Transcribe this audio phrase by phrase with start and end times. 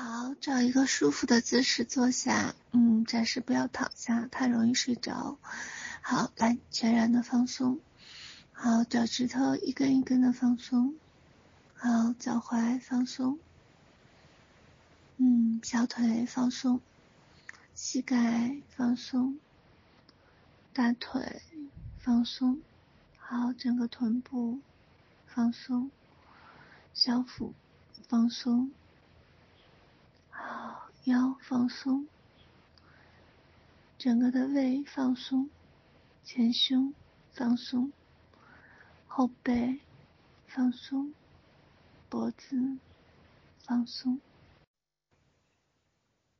[0.00, 2.54] 好，找一个舒服的姿势坐下。
[2.70, 5.40] 嗯，暂时不要躺下，太容易睡着。
[6.02, 7.80] 好，来，全然的放松。
[8.52, 10.94] 好，脚趾头一根一根的放松。
[11.74, 13.40] 好，脚踝放松。
[15.16, 16.80] 嗯，小腿放松，
[17.74, 19.40] 膝盖放松，
[20.72, 21.42] 大腿
[21.98, 22.60] 放松。
[23.16, 24.60] 好，整个臀部
[25.26, 25.90] 放松，
[26.94, 27.52] 小腹
[28.06, 28.70] 放松。
[30.40, 32.06] 好，腰放松，
[33.98, 35.50] 整个的胃放松，
[36.22, 36.94] 前胸
[37.32, 37.92] 放松，
[39.08, 39.80] 后背
[40.46, 41.12] 放松，
[42.08, 42.78] 脖子
[43.58, 44.20] 放松，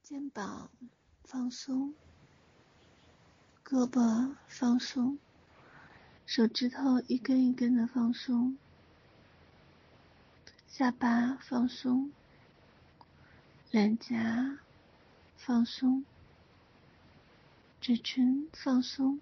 [0.01, 0.71] 肩膀
[1.25, 1.93] 放松，
[3.65, 5.19] 胳膊放松，
[6.25, 8.57] 手指头一根一根的放松，
[10.69, 12.13] 下巴放松。
[13.71, 14.61] 脸颊
[15.37, 16.03] 放松，
[17.83, 19.21] 嘴唇放松，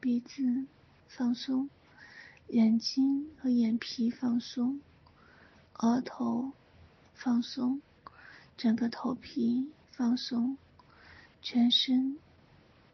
[0.00, 0.66] 鼻子
[1.06, 1.70] 放松，
[2.48, 4.80] 眼睛和眼皮放松，
[5.74, 6.50] 额头
[7.14, 7.80] 放松，
[8.56, 10.58] 整个头皮放松，
[11.40, 12.18] 全身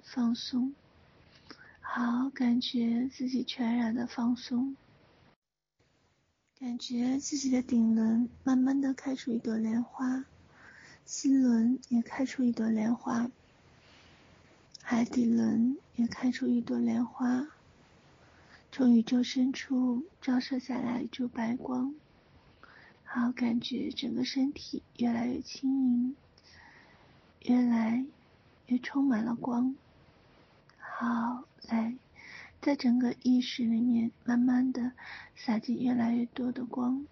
[0.03, 0.75] 放松。
[1.81, 4.77] 好，感觉自己全然的放松，
[6.59, 10.27] 感觉自己的顶轮慢慢的开出一朵莲花。
[11.05, 13.31] 心轮也开出一朵莲花，
[14.83, 17.47] 海底轮也开出一朵莲花，
[18.73, 21.95] 从宇宙深处照射下来一束白光，
[23.05, 26.17] 好，感觉整个身体越来越轻盈，
[27.43, 28.07] 越来
[28.67, 29.77] 越充满了光。
[30.79, 31.95] 好，来，
[32.63, 34.93] 在整个意识里面，慢慢的
[35.37, 37.05] 洒进越来越多的光。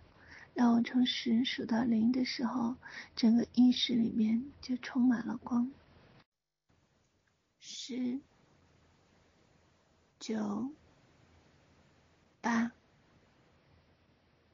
[0.55, 2.77] 让我从十数到零的时候，
[3.17, 5.73] 整个意识里面就充满了光。
[7.59, 8.21] 十、
[10.21, 10.71] 九、
[12.43, 12.73] 八、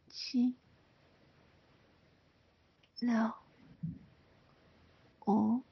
[0.09, 0.55] 七、
[3.01, 3.35] 六、
[5.27, 5.63] 五、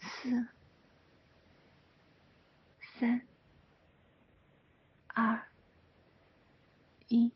[0.00, 0.48] 四、
[2.98, 3.22] 三、
[5.06, 5.46] 二、
[7.06, 7.32] 一。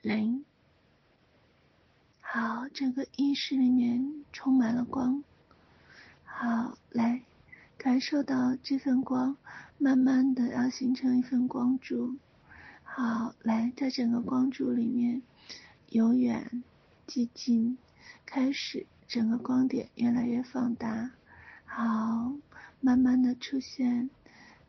[0.00, 0.44] 零，
[2.68, 5.22] 整个意识里面充满了光。
[6.24, 7.22] 好，来，
[7.76, 9.36] 感受到这份光，
[9.78, 12.16] 慢慢的要形成一份光柱。
[12.82, 15.22] 好，来，在整个光柱里面，
[15.88, 16.62] 由远
[17.06, 17.78] 及近，
[18.24, 21.10] 开始整个光点越来越放大。
[21.64, 22.34] 好，
[22.80, 24.10] 慢慢的出现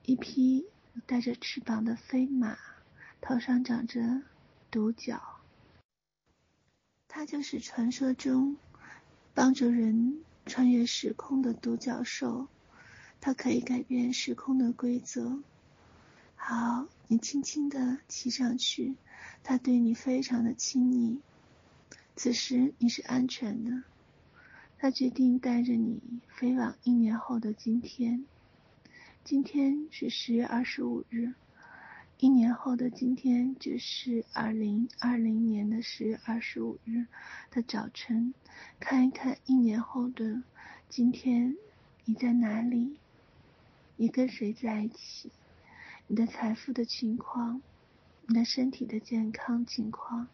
[0.06, 0.66] 一匹
[1.06, 2.58] 带着翅膀的飞马，
[3.22, 4.22] 头上长着。
[4.72, 5.39] 独角，
[7.12, 8.56] 它就是传说中
[9.34, 12.48] 帮助人穿越时空的独角兽，
[13.20, 15.40] 它可以改变时空的规则。
[16.36, 18.96] 好，你轻轻的骑上去，
[19.44, 21.20] 它对你非常的亲昵。
[22.16, 23.84] 此时你是安全的，
[24.78, 28.24] 它决定带着你飞往一年后的今天。
[29.24, 31.34] 今天是十月二十五日。
[32.22, 37.08] 一年后的今天，就是二零二零年的十月二十五日
[37.50, 38.34] 的早晨。
[38.78, 40.44] 看一看一年后的
[40.90, 41.56] 今天，
[42.04, 42.98] 你在哪里？
[43.96, 45.32] 你跟谁在一起？
[46.08, 47.62] 你的财富的情况，
[48.28, 50.28] 你的身体的健康情况，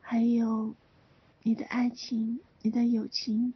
[0.00, 0.74] 还有
[1.44, 3.54] 你的爱情、你的友情，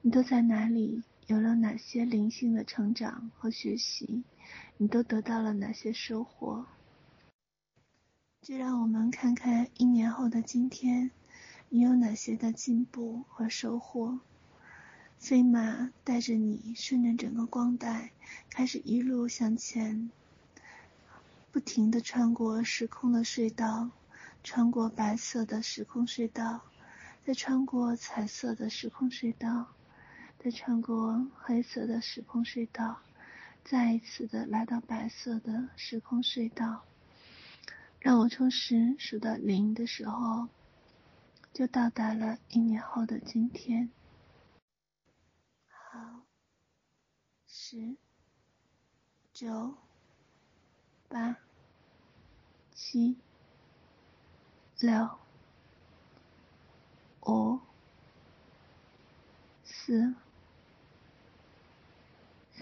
[0.00, 1.02] 你都在哪里？
[1.26, 4.22] 有了哪些灵性的成长和学习？
[4.76, 6.66] 你都得到了哪些收获？
[8.42, 11.10] 就让我们看看一年后的今天，
[11.68, 14.20] 你有哪些的进步和收获？
[15.18, 18.12] 飞马带着你顺着整个光带，
[18.50, 20.10] 开始一路向前，
[21.50, 23.90] 不停地穿过时空的隧道，
[24.44, 26.62] 穿过白色的时空隧道，
[27.26, 29.66] 再穿过彩色的时空隧道，
[30.38, 33.00] 再穿过黑色的时空隧道。
[33.70, 36.86] 再一次的来到白色的时空隧道，
[38.00, 40.48] 让我从十数到零的时候，
[41.52, 43.90] 就到达了一年后的今天。
[45.66, 46.22] 好，
[47.46, 47.98] 十、
[49.34, 49.74] 九、
[51.08, 51.36] 八、
[52.74, 53.18] 七、
[54.78, 55.18] 六、
[57.26, 57.60] 五、
[59.62, 60.14] 四、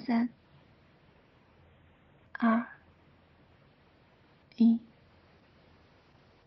[0.05, 0.29] 三。
[2.39, 2.67] 二、
[4.57, 4.79] 一、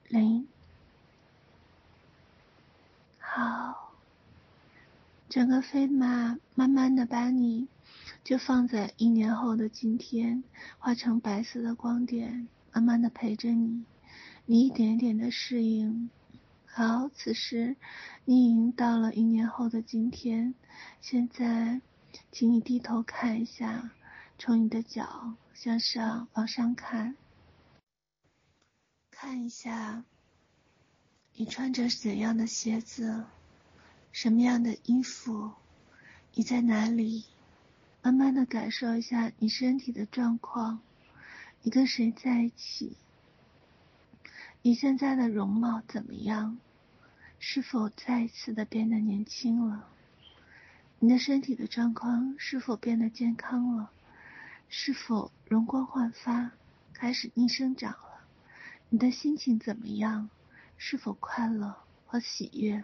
[0.07, 0.47] 零，
[3.17, 3.91] 好，
[5.27, 7.67] 整个飞马慢慢的把你
[8.23, 10.43] 就放在一年后的今天，
[10.77, 13.83] 化成白色的光点，慢慢的陪着你，
[14.45, 16.11] 你一点点的适应。
[16.67, 17.75] 好，此时
[18.25, 20.53] 你已经到了一年后的今天，
[21.01, 21.81] 现在，
[22.31, 23.89] 请你低头看一下，
[24.41, 27.17] 从你的脚向上往上看，
[29.11, 30.05] 看一下
[31.33, 33.25] 你穿着怎样的鞋子，
[34.13, 35.51] 什么样的衣服，
[36.33, 37.25] 你在哪里？
[38.01, 40.79] 慢慢的感受一下你身体的状况，
[41.61, 42.95] 你跟谁在一起？
[44.61, 46.57] 你现在的容貌怎么样？
[47.39, 49.89] 是否再一次的变得年轻了？
[50.99, 53.91] 你的身体的状况是否变得健康了？
[54.71, 56.51] 是否容光焕发，
[56.93, 58.27] 开始逆生长了？
[58.89, 60.29] 你的心情怎么样？
[60.77, 61.75] 是否快乐
[62.05, 62.83] 和喜悦？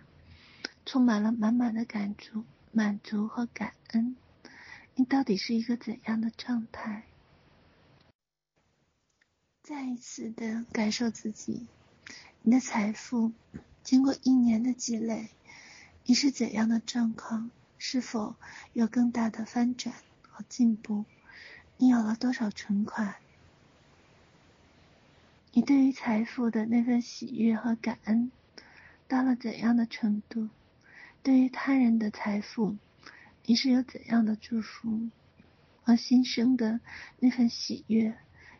[0.83, 4.15] 充满了满满的感触、满足和感恩？
[4.95, 7.03] 你到底是一个怎样的状态？
[9.61, 11.67] 再一次的感受自己，
[12.41, 13.31] 你的财富
[13.83, 15.29] 经过一年的积累，
[16.05, 17.51] 你是怎样的状况？
[17.77, 18.35] 是否
[18.73, 19.93] 有更大的翻转
[20.23, 21.05] 和进步？
[21.77, 23.15] 你有了多少存款？
[25.51, 28.31] 你对于财富的那份喜悦和感恩
[29.07, 30.47] 到了怎样的程度？
[31.21, 32.77] 对于他人的财富，
[33.45, 35.09] 你是有怎样的祝福
[35.83, 36.79] 和新生的
[37.19, 38.15] 那份喜悦？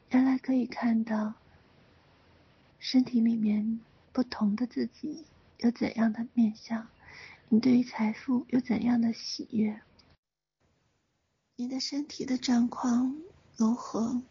[0.10, 1.36] 原来可以看到
[2.80, 3.80] 身体里面
[4.12, 5.26] 不同的自己
[5.60, 6.88] 有怎样的面相。
[7.48, 9.80] 你对于财富有怎样的喜悦？
[11.58, 13.16] 你的身体的状况
[13.56, 14.22] 如何？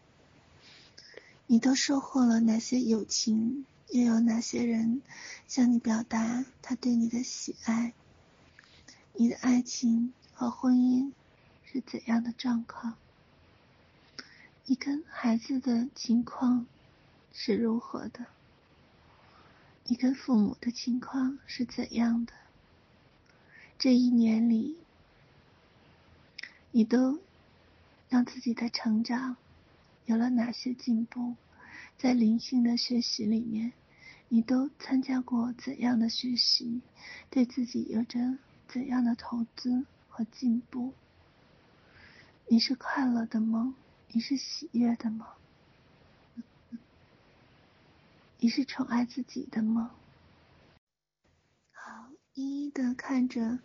[1.47, 3.65] 你都收获了哪些友情？
[3.89, 5.01] 又有哪些人
[5.47, 7.93] 向你表达他对你的喜爱？
[9.13, 11.13] 你的爱情和婚姻
[11.65, 12.95] 是怎样的状况？
[14.67, 16.67] 你跟孩子的情况
[17.33, 18.27] 是如何的？
[19.85, 22.33] 你跟父母的情况是怎样的？
[23.79, 24.77] 这一年里，
[26.75, 27.21] 你都
[28.09, 29.37] 让自己的成长
[30.03, 31.37] 有了哪些进步？
[31.97, 33.71] 在灵性的学习里面，
[34.27, 36.81] 你都参加过怎样的学习？
[37.29, 38.37] 对自己有着
[38.67, 40.93] 怎样的投资和进步？
[42.49, 43.73] 你是快乐的吗？
[44.09, 45.27] 你是喜悦的吗？
[48.39, 49.95] 你是宠爱自己的吗？
[51.71, 53.59] 好一一的看着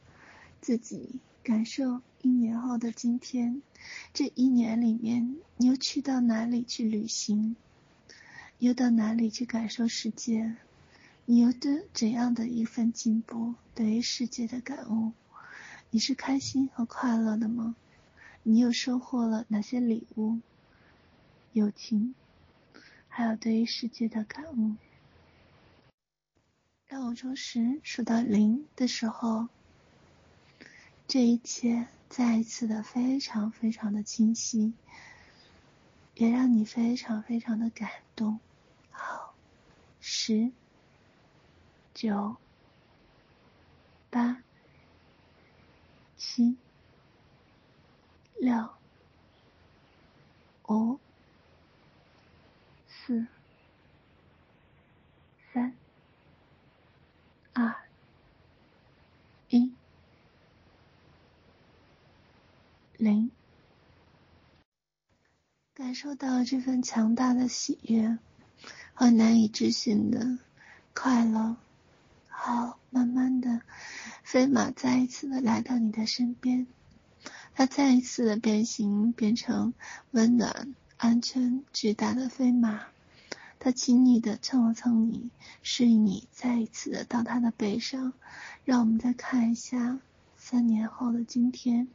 [0.60, 3.62] 自己，感受一年后的今天。
[4.12, 7.56] 这一年里面，你又去到哪里去旅行？
[8.58, 10.56] 又到哪里去感受世界？
[11.25, 13.54] 你有着怎样的一份进步？
[13.75, 15.12] 对于世界的感悟，
[15.90, 17.75] 你是开心和快乐的吗？
[18.43, 20.40] 你又收获了哪些礼物、
[21.52, 22.14] 友情，
[23.08, 24.75] 还有对于世界的感悟？
[26.86, 29.48] 当我从十数到零的时候，
[31.10, 34.74] 这一切再一次的非常非常的清晰，
[36.14, 38.38] 也让你非常非常的感动。
[38.92, 39.34] 好，
[40.00, 40.52] 十、
[41.94, 42.36] 九、
[44.08, 44.44] 八、
[46.17, 46.56] 七、
[48.38, 48.70] 六、
[50.69, 51.00] 五、
[52.86, 53.26] 四、
[55.52, 55.74] 三。
[57.52, 57.74] 二
[59.48, 59.74] 一
[63.00, 63.30] 零，
[65.72, 68.19] 感受到这份强大的喜悦
[68.92, 70.38] 和难以置信的
[70.92, 71.56] 快乐。
[72.28, 73.62] 好，慢慢的，
[74.22, 76.66] 飞马再一次的来到你的身边，
[77.54, 79.72] 它再一次的变形，变成
[80.10, 82.82] 温暖、安全、巨大的飞马。
[83.58, 85.30] 它轻易的蹭了蹭你，
[85.62, 88.12] 示意你再一次的到他的背上。
[88.64, 90.00] 让我们再看一下
[90.36, 91.88] 三年后的今天，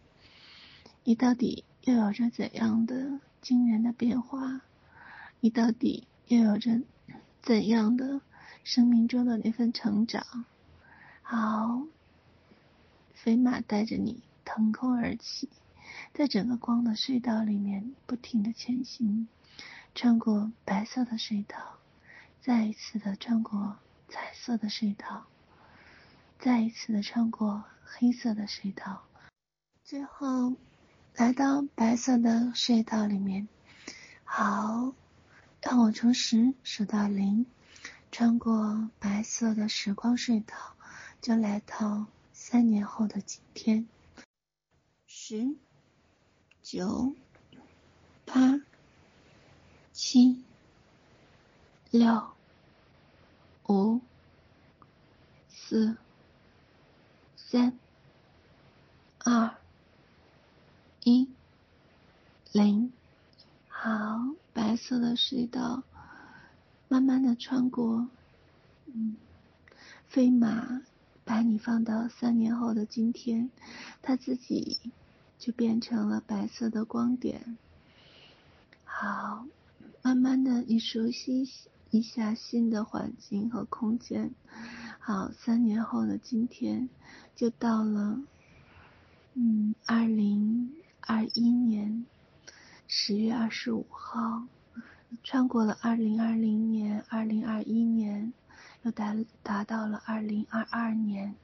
[1.08, 4.62] 你到底又有着怎样的惊人的变化？
[5.40, 6.82] 你到底又有着
[7.44, 8.22] 怎样的
[8.64, 10.46] 生命中的那份成长？
[11.22, 11.84] 好，
[13.14, 15.48] 飞马带着你腾空而起，
[16.12, 19.28] 在整个光的隧道里面不停的前行。
[19.94, 21.78] 穿过白色的隧道，
[22.42, 23.78] 再一次的穿过
[24.10, 25.28] 彩色的隧道，
[26.40, 29.04] 再一次的穿过黑色的隧道，
[29.84, 30.56] 最后
[31.18, 33.48] 来到白色的隧道里面。
[34.26, 34.94] 好，
[35.62, 37.46] 让我从十数到零，
[38.12, 40.76] 穿过白色的时光隧道，
[41.22, 43.88] 就来到三年后的今天，
[45.08, 45.56] 十、
[46.62, 47.16] 九、
[48.26, 48.60] 八、
[49.94, 50.44] 七、
[51.92, 52.28] 六、
[53.70, 54.02] 五、
[55.48, 55.96] 四、
[57.38, 57.80] 三、
[59.20, 59.56] 二、
[61.06, 61.30] 一、
[62.52, 62.92] 零。
[63.68, 65.84] 好，白色的隧道
[66.88, 68.08] 慢慢的穿过，
[68.88, 69.16] 嗯，
[70.08, 70.82] 飞马。
[71.24, 73.50] 把你放到三年后的今天，
[74.04, 74.78] 它自己
[75.40, 77.58] 就变成了白色的光点。
[78.84, 79.48] 好，
[80.04, 81.50] 慢慢的你熟悉
[81.90, 84.36] 一下新的环境和空间。
[85.00, 86.90] 好，三年后的今天
[87.36, 88.22] 就到了，
[89.34, 90.72] 嗯，二零
[91.06, 92.06] 二一年
[92.88, 94.48] 十月二十五号，
[95.24, 98.34] 穿过了二零二零年、二零二一年。
[98.84, 101.36] 又达达到了二零二二年，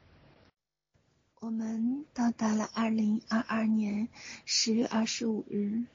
[1.39, 4.09] 我们到达了二零二二年
[4.45, 5.85] 十月二十五日，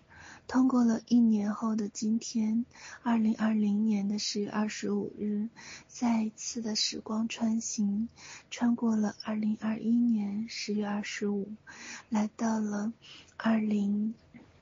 [0.49, 2.65] 通过了一年后的今天，
[3.03, 5.49] 二零二零年的十月二十五日，
[5.89, 8.09] 再一次的时光穿行，
[8.51, 11.49] 穿过了二零二一年十月二十五，
[12.09, 12.93] 来到了
[13.37, 14.15] 二零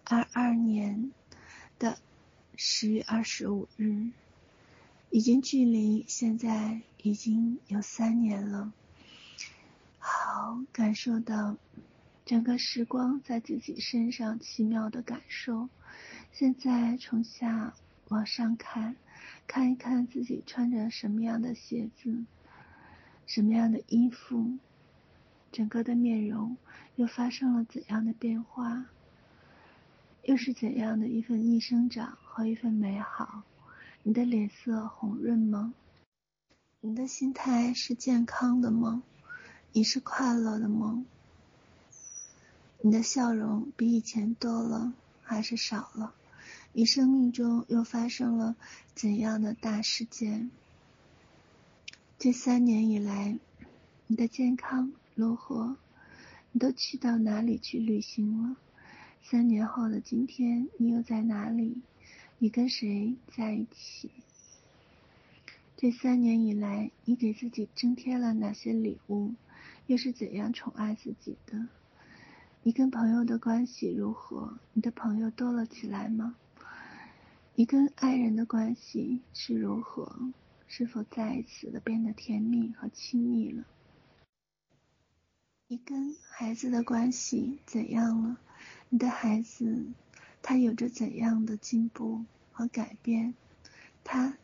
[0.05, 1.13] 二二年
[1.79, 1.99] 的
[2.57, 4.09] 十月二十五日。
[5.11, 8.73] 已经距离现在已经有三年了，
[9.99, 11.57] 好，感受到
[12.25, 15.69] 整个时光在自己身上奇妙的感受。
[16.33, 17.75] 现在从下
[18.09, 18.97] 往上看，
[19.47, 22.25] 看一看自己穿着什么样的鞋子，
[23.27, 24.59] 什么样的衣服，
[25.53, 26.57] 整个的面容
[26.97, 28.87] 又发生了怎样的变化，
[30.25, 33.43] 又是怎样的一份逆生长和一份美好。
[34.03, 35.75] 你的脸色红润吗？
[36.81, 39.03] 你的心态是健康的吗？
[39.73, 41.05] 你是快乐的吗？
[42.87, 46.15] 你的笑容比以前多了还是少了？
[46.75, 48.57] 你生命中又发生了
[48.95, 50.51] 怎样的大事件？
[52.19, 53.39] 这三年以来，
[54.07, 55.79] 你的健康如何？
[56.53, 58.57] 你都去到哪里去旅行了？
[59.23, 61.79] 三年后的今天，你又在哪里？
[62.37, 64.11] 你跟谁在一起？
[65.79, 69.33] 这三年以来，你给自己增添了哪些礼物？
[69.87, 71.67] 又是怎样宠爱自己的？
[72.67, 74.59] 你跟朋友的关系如何？
[74.73, 76.35] 你的朋友多了起来吗？
[77.55, 80.33] 你跟爱人的关系是如何？
[80.67, 83.67] 是否再一次的变得甜蜜和亲密了？
[85.67, 88.39] 你跟孩子的关系怎样了？
[88.89, 89.85] 你的孩子，
[90.41, 92.25] 他有着怎样的进步？
[92.51, 93.35] 和改变，
[94.05, 94.39] 他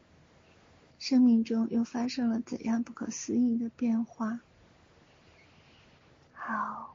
[0.98, 4.40] 生命中又发生了怎样不可思议的变化？
[6.34, 6.89] 好，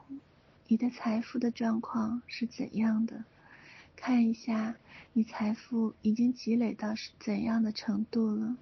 [0.68, 3.24] 你的财富的状况是怎样的？
[3.94, 4.74] 看一下，
[5.12, 8.56] 你财富已经积累到是怎样的程度了？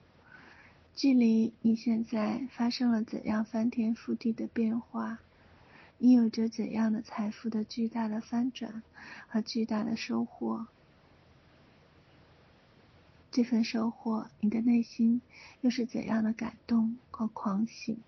[0.95, 5.19] 距离你现在发生了怎样翻天覆地的变化？
[5.97, 8.83] 你有着怎样的财富的巨大的翻转
[9.27, 10.67] 和巨大的收获？
[13.33, 15.23] 这份收获，你的内心
[15.63, 17.99] 又是怎样的感动和狂喜？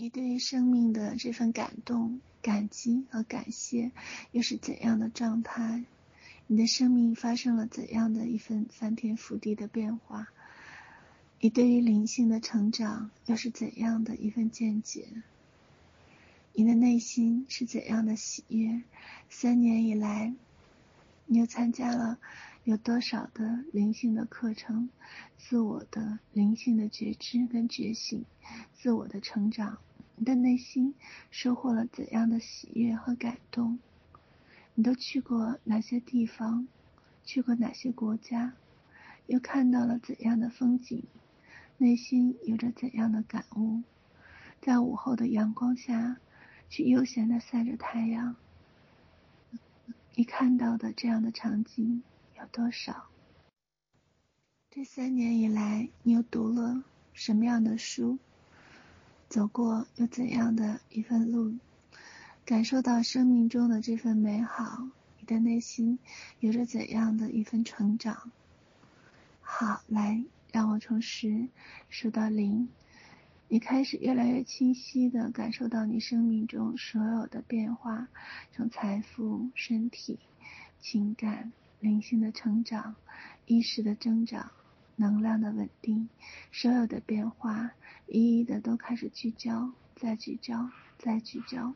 [0.00, 3.90] 你对于生命的这份感动、感激和感谢，
[4.30, 5.82] 又是怎样的状态？
[6.46, 10.28] 你的生命发生了怎样的一份翻天覆地的变化？
[11.40, 15.08] 你对于灵性的成长，又是怎样的一份见解？
[16.52, 18.82] 你的内心是怎样的喜悦？
[19.28, 20.32] 三年以来，
[21.26, 22.20] 你又参加了
[22.62, 24.90] 有多少的灵性的课程，
[25.36, 28.24] 自我的灵性的觉知跟觉醒，
[28.80, 29.78] 自我的成长，
[30.18, 30.94] 你的内心
[31.30, 33.78] 收获了怎样的喜悦和感动？
[34.74, 36.66] 你都去过哪些地方？
[37.24, 38.54] 去过哪些国家？
[39.26, 41.04] 又看到了怎样的风景？
[41.76, 43.82] 内心有着怎样的感悟？
[44.60, 46.16] 在午后的阳光下，
[46.68, 48.34] 去悠闲的晒着太阳，
[50.16, 52.02] 你看到的这样的场景。
[52.36, 53.06] 有多少？
[54.70, 56.82] 这三年以来，你又读了
[57.12, 58.18] 什么样的书？
[59.28, 61.54] 走过又怎样的一份路？
[62.44, 65.98] 感受到生命中的这份美好，你的内心
[66.40, 68.30] 有着怎样的一份成长？
[69.40, 71.48] 好，来，让我从十
[71.88, 72.68] 数到零，
[73.48, 78.08] 你开始越来越清晰地感受到你生命中所有的变化，
[78.52, 80.18] 从财富、身体、
[80.80, 81.52] 情感。
[81.80, 82.96] 灵性的成长，
[83.46, 84.50] 意识的增长，
[84.98, 86.08] 能量的稳定，
[86.50, 87.70] 所有的变化
[88.08, 91.72] 一一的都开始聚焦，再聚焦，再聚焦，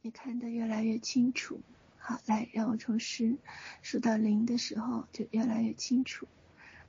[0.00, 1.60] 你看得越来越清楚。
[1.98, 3.36] 好，来，让我从十
[3.82, 6.28] 数到零的时候就越来越清楚。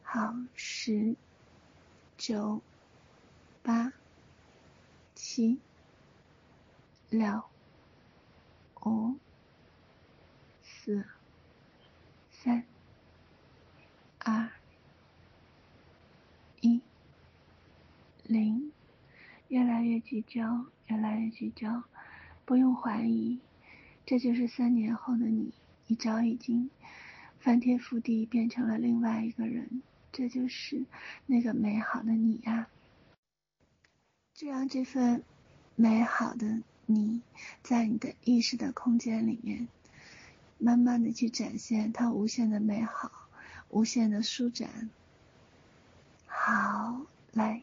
[0.03, 1.15] 好，十、
[2.17, 2.62] 九、
[3.63, 3.91] 八、
[5.15, 5.60] 七、
[7.10, 7.43] 六、
[8.86, 9.17] 五、
[10.62, 11.03] 四、
[12.29, 12.63] 三、
[14.19, 14.61] 二。
[18.31, 18.71] 零，
[19.50, 21.83] 越来越聚焦，越来越聚焦，
[22.45, 23.39] 不用怀疑，
[24.05, 25.53] 这就是三年后的你，
[25.88, 26.69] 你早已经
[27.41, 29.81] 翻天覆地变成了另外一个人，
[30.13, 30.85] 这就是
[31.25, 32.69] 那个美好的你呀。
[34.33, 35.25] 就让这份
[35.75, 37.21] 美好的你，
[37.61, 39.67] 在你的意识的空间里面，
[40.57, 43.11] 慢慢的去展现它无限的美好，
[43.67, 44.89] 无限的舒展。
[46.25, 47.61] 好，来。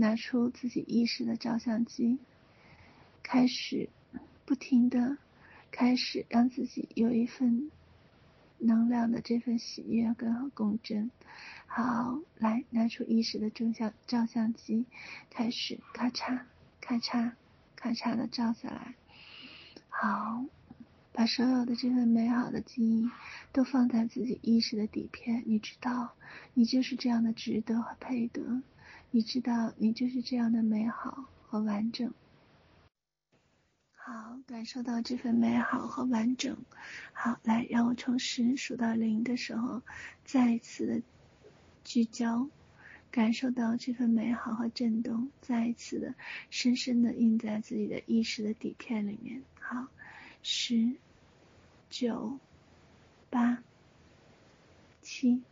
[0.00, 2.18] 拿出自己意识的照相机，
[3.22, 3.90] 开始
[4.46, 5.18] 不停的
[5.70, 7.70] 开始让自己有一份
[8.56, 11.10] 能量的这份喜悦跟共振。
[11.66, 14.86] 好，来拿出意识的正向照相机，
[15.28, 16.40] 开始咔嚓
[16.80, 17.32] 咔嚓
[17.76, 18.94] 咔嚓的照下来。
[19.90, 20.46] 好，
[21.12, 23.10] 把所有的这份美好的记忆
[23.52, 25.44] 都放在自己意识的底片。
[25.46, 26.14] 你知道，
[26.54, 28.62] 你就是这样的值得和配得。
[29.12, 32.14] 你知道，你就是这样的美好和完整。
[33.92, 36.56] 好，感受到这份美好和完整。
[37.12, 39.82] 好，来，让我从十数到零的时候，
[40.24, 41.02] 再一次的
[41.82, 42.48] 聚焦，
[43.10, 46.14] 感受到这份美好和震动，再一次的
[46.50, 49.42] 深深的印在自己的意识的底片里面。
[49.58, 49.88] 好，
[50.42, 50.94] 十、
[51.88, 52.38] 九、
[53.28, 53.62] 八、
[55.02, 55.42] 七、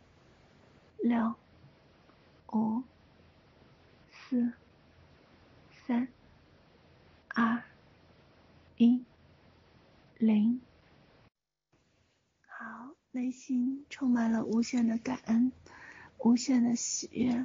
[0.97, 1.35] 六、
[2.53, 2.83] 五。
[4.29, 4.53] 四、
[5.87, 6.07] 三、
[7.29, 7.63] 二、
[8.77, 9.03] 一、
[10.19, 10.61] 零。
[12.45, 15.51] 好，内心充满了无限的感恩，
[16.19, 17.43] 无限的喜悦。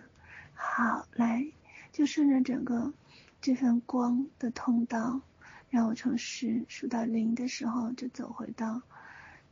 [0.52, 1.50] 好，来，
[1.90, 2.92] 就顺着整个
[3.40, 5.22] 这份光的通道，
[5.70, 8.82] 让我从十数到零的时候，就走回到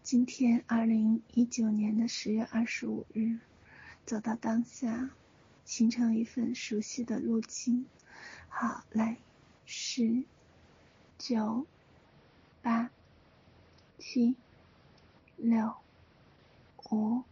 [0.02, 3.38] 今天二零一九年的十月二十五日，
[4.04, 5.08] 走到当下。
[5.72, 7.86] 形成一份熟悉的路径。
[8.46, 9.16] 好，来，
[9.64, 10.24] 十、
[11.16, 11.66] 九、
[12.60, 12.90] 八、
[13.98, 14.36] 七、
[15.38, 15.74] 六、
[16.90, 17.22] 五、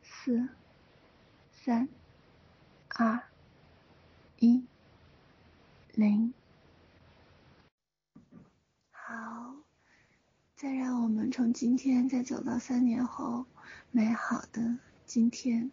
[0.00, 0.48] 四、
[1.50, 1.88] 三、
[2.90, 3.20] 二、
[4.38, 4.64] 一、
[5.94, 6.32] 零。
[8.92, 9.56] 好，
[10.54, 13.44] 再让我们从今天再走到三年后，
[13.90, 15.72] 美好的今天。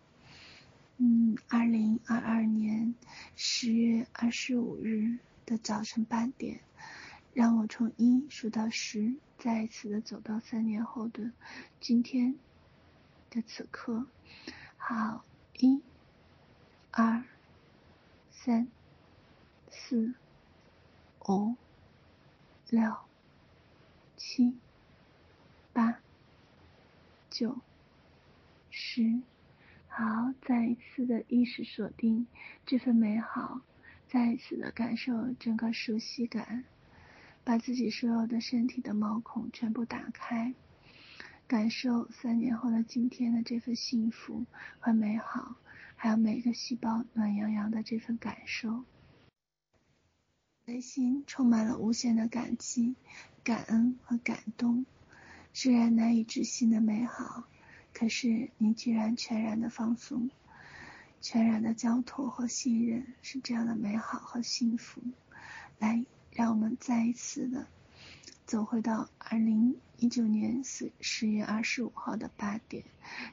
[1.00, 2.96] 嗯，二零二二年
[3.36, 6.62] 十月二十五日的早晨八点，
[7.36, 11.32] 让我从一数到十，再一次的走到三年后的
[11.80, 12.36] 今天
[13.30, 14.08] 的此刻。
[14.76, 15.24] 好，
[15.60, 15.84] 一、
[16.90, 17.24] 二、
[18.32, 18.68] 三、
[19.70, 20.16] 四、
[21.28, 21.56] 五、
[22.70, 22.96] 六、
[24.16, 24.58] 七、
[25.74, 26.00] 八、
[27.30, 27.56] 九、
[28.72, 29.22] 十。
[29.98, 32.28] 好，再一次的意识锁定
[32.68, 33.62] 这份美好，
[34.08, 36.66] 再一次的感受整个熟悉感，
[37.44, 40.54] 把自己所有的身体的毛孔全部打开，
[41.48, 44.46] 感受三年后的今天的这份幸福
[44.80, 45.56] 和美好，
[45.96, 48.84] 还有每个细胞暖洋洋的这份感受，
[50.66, 52.96] 内心充满了无限的感激、
[53.44, 54.86] 感恩和感动，
[55.54, 57.46] 虽然难以置信的美好。
[58.00, 60.30] 可是你居然全然的放松，
[61.20, 65.02] 全然的交托和信任，是这样的美好和幸福。
[65.80, 67.66] 来，让我们再一次的
[68.46, 72.84] 走回到二零一九年十十月二十五号的八点，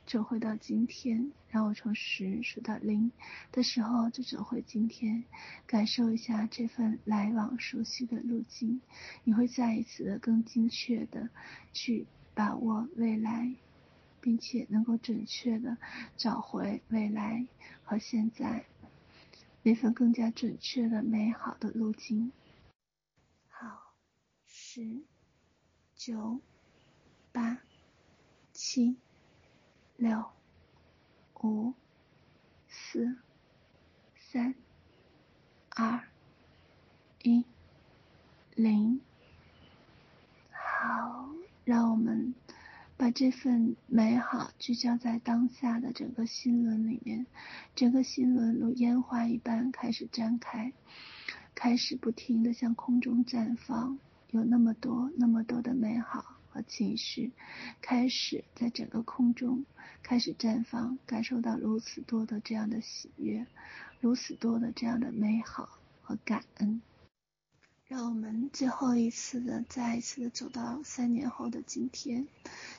[0.07, 3.13] 走回到今天，让我从十数到零
[3.53, 5.25] 的时候就走回今天，
[5.67, 8.81] 感受一下这份来往熟悉的路径，
[9.25, 11.29] 你会再一次的更精确的
[11.75, 13.55] 去把握未来。
[14.25, 15.77] 并且能够准确的
[16.17, 17.47] 找回未来
[17.83, 18.65] 和现在
[19.63, 22.33] 那份更加准确的美好的路径。
[23.51, 23.93] 好，
[24.47, 25.03] 十、
[25.95, 26.41] 九、
[27.33, 27.59] 八、
[28.55, 28.97] 七、
[29.99, 30.25] 六、
[31.43, 31.75] 五、
[32.67, 33.19] 四、
[34.17, 34.55] 三、
[35.69, 36.09] 二、
[37.23, 37.45] 一、
[38.55, 39.03] 零。
[40.51, 41.29] 好，
[41.67, 42.35] 让我们。
[42.97, 47.27] 把这份美好聚焦在当下的整个心轮里面，
[47.75, 50.73] 整个心轮如烟花一般开始绽开，
[51.55, 53.99] 开始不停地向空中绽放，
[54.31, 57.33] 有那么多那么多的美好和情绪，
[57.83, 59.65] 开始在整个空中
[60.03, 63.47] 开始绽放，感受到如此多的这样的喜悦，
[64.01, 65.69] 如此多的这样的美好
[66.01, 66.81] 和感恩。
[67.95, 72.27] 让我们最后一次的，再一次的走到三年后的今天，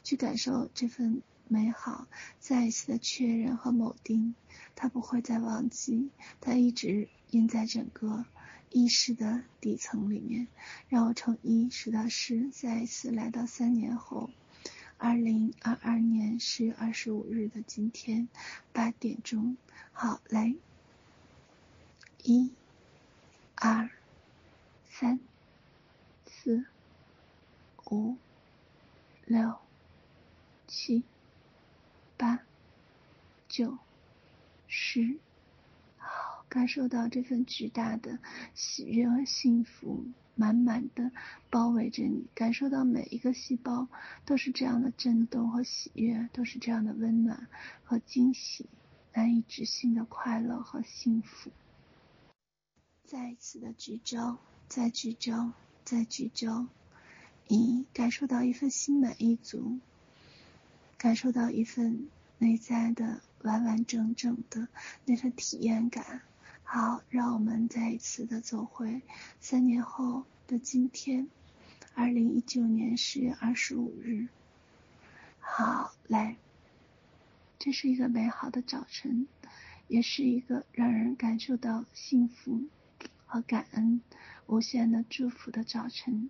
[0.04, 2.06] 去感受这份美好，
[2.41, 4.36] 再一次的确认和锚定，
[4.75, 6.10] 它不会再忘记，
[6.41, 8.25] 它一直印在整个
[8.71, 10.49] 意识的底层里面。
[10.89, 14.30] 让我从一数到十，再一次来到三年后，
[14.97, 18.28] 二零二二年十月二十五日的今天
[18.73, 19.56] 八点钟。
[19.93, 20.54] 好，来，
[22.21, 22.51] 一，
[23.56, 23.89] 二。
[24.97, 25.19] 三、
[26.25, 26.63] 四、
[27.91, 28.15] 五、
[29.25, 29.58] 六、
[30.67, 31.03] 七、
[32.15, 32.39] 八、
[33.49, 33.77] 九、
[34.69, 35.19] 十，
[35.97, 38.19] 好，感受到这份巨大的
[38.53, 41.12] 喜悦和幸福，满满的
[41.49, 42.25] 包围着你。
[42.34, 43.89] 感受到每一个细胞
[44.23, 47.49] 都是这样的震动和喜悦，都是这样的温暖
[47.84, 48.69] 和惊喜，
[49.12, 51.51] 难以置信的快乐和幸福。
[53.03, 54.38] 再一次的聚焦。
[54.67, 55.51] 再聚焦，
[55.84, 56.67] 再聚焦，
[57.47, 59.80] 你感受到一份心满意足，
[60.97, 62.08] 感受到一份
[62.39, 64.67] 内在的完完整整的
[65.06, 66.21] 那份体验感。
[66.63, 69.01] 好，让我们再一次的走回
[69.39, 71.28] 三年后的今天，
[71.93, 74.28] 二零一九年十月二十五日。
[75.39, 76.38] 好，来，
[77.60, 79.28] 这是一个美好的早晨，
[79.88, 82.63] 也是一个让人感受到幸福
[83.28, 84.01] 和感恩。
[84.47, 86.29] 无限的祝福的早晨，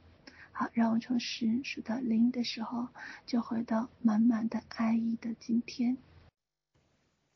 [0.53, 2.87] 好，让我从十数到零的时候，
[3.25, 5.97] 就回到满满的爱意的今天。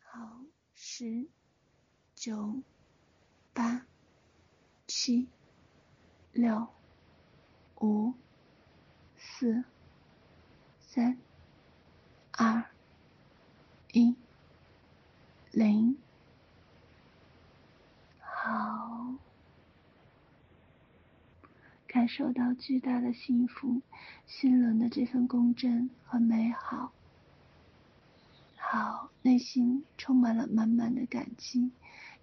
[0.01, 0.39] 好，
[0.73, 1.27] 十、
[2.15, 2.61] 九、
[3.53, 3.85] 八、
[4.87, 5.27] 七、
[6.31, 6.67] 六、
[7.81, 8.13] 五、
[9.17, 9.65] 四、
[10.79, 11.17] 三、
[12.31, 12.63] 二、
[13.91, 14.15] 一、
[15.51, 15.97] 零。
[18.21, 19.13] 好。
[22.09, 23.81] 受到巨大的幸福，
[24.25, 26.91] 心轮的这份共振和美好，
[28.57, 31.71] 好，内心充满了满满的感激，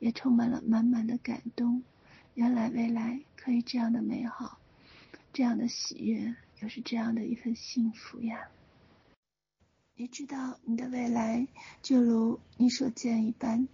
[0.01, 1.83] 也充满了满满的感动。
[2.35, 4.59] 原来未来可以这样的美好，
[5.33, 8.49] 这样的喜悦，又是这样的一份幸福呀！
[9.95, 11.47] 你知道，你的未来
[11.81, 13.69] 就如你所见一般。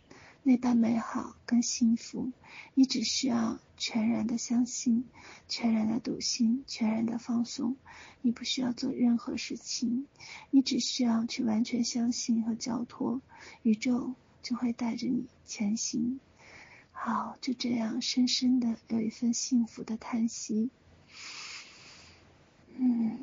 [0.45, 2.33] 那般美好跟幸福，
[2.75, 5.05] 你只需要全然的相信，
[5.49, 7.77] 全然的笃信，全然的放松。
[8.23, 10.09] 你不需要做任何事情，
[10.51, 13.23] 你只需要去完全相信和交托，
[13.63, 16.19] 宇宙就会带着你前行。
[16.91, 20.71] 好，就这样深深的有一份幸福的叹息。
[22.75, 23.19] 嗯，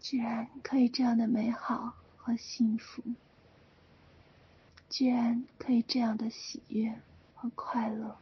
[0.00, 3.02] 居然可以这样的美好和幸福。
[4.90, 7.00] 居然可以这样的喜悦
[7.34, 8.18] 和快乐，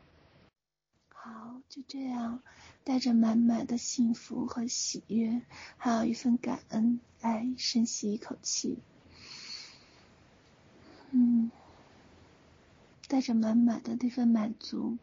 [1.08, 2.42] 好，就这样
[2.84, 5.40] 带着满满的幸福和喜悦，
[5.78, 8.78] 还有一份感恩，来深吸一口气，
[11.10, 11.50] 嗯，
[13.08, 14.98] 带着满满的那份满足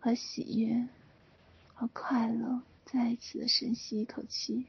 [0.00, 0.88] 和喜悦
[1.74, 4.66] 和快乐，再一次的深吸一口气，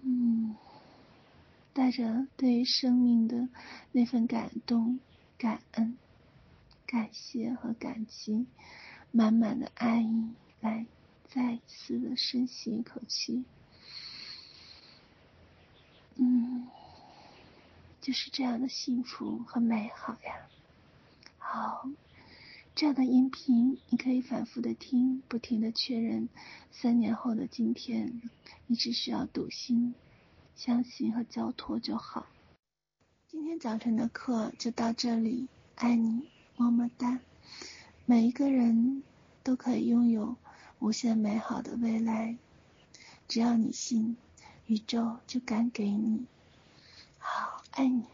[0.00, 0.56] 嗯。
[1.72, 3.48] 带着对于生命的
[3.92, 4.98] 那份感动、
[5.38, 5.96] 感恩、
[6.86, 8.46] 感谢和感激，
[9.12, 10.30] 满满的爱意，
[10.60, 10.86] 来
[11.28, 13.44] 再一次的深吸一口气。
[16.16, 16.66] 嗯，
[18.00, 20.48] 就是这样的幸福和美好呀。
[21.38, 21.88] 好，
[22.74, 26.28] 这样的音频你可以反复的听，不停的确认。
[26.72, 28.20] 三年后的今天，
[28.66, 29.94] 你只需要笃信。
[30.60, 32.26] 相信和交托就好。
[33.26, 37.18] 今天早晨的课就到这里，爱你，么么哒。
[38.04, 39.02] 每一个人
[39.42, 40.36] 都可以拥有
[40.78, 42.36] 无限美好的未来，
[43.26, 44.18] 只要你信，
[44.66, 46.26] 宇宙就敢给你。
[47.16, 48.04] 好，爱你。